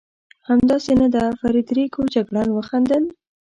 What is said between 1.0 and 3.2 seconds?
نه ده فرېدرېکو؟ جګړن وخندل.